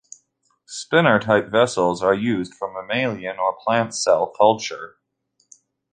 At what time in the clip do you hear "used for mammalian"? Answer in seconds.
2.15-3.37